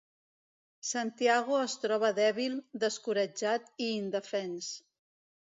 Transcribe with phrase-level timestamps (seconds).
[0.91, 4.73] Santiago es troba dèbil, descoratjat i indefens.